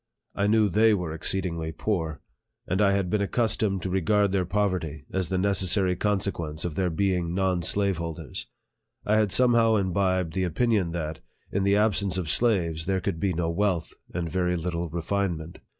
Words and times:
I 0.33 0.47
knew 0.47 0.67
they 0.67 0.95
were 0.95 1.13
ex 1.13 1.31
LIFE 1.31 1.45
OF 1.45 1.51
FREDERICK 1.51 1.77
DOUGLASS. 1.77 1.85
113 1.85 1.85
ceedingly 1.85 1.85
poor, 1.85 2.21
and 2.67 2.81
I 2.81 2.91
had 2.97 3.09
been 3.11 3.21
accustomed 3.21 3.81
to 3.83 3.89
regard 3.91 4.31
their 4.31 4.45
poverty 4.47 5.05
as 5.13 5.29
the 5.29 5.37
necessary 5.37 5.95
consequence 5.95 6.65
of 6.65 6.73
their 6.73 6.89
being 6.89 7.35
non 7.35 7.61
slaveholders. 7.61 8.47
I 9.05 9.17
had 9.17 9.31
somehow 9.31 9.75
imbibed 9.75 10.33
the 10.33 10.43
opinion 10.43 10.89
that, 10.93 11.19
in 11.51 11.61
the 11.63 11.75
absence 11.77 12.17
of 12.17 12.31
slaves, 12.31 12.87
there 12.87 12.99
could 12.99 13.19
be 13.19 13.33
no 13.35 13.51
wealth, 13.51 13.93
and 14.11 14.27
very 14.27 14.55
little 14.55 14.89
refinement. 14.89 15.59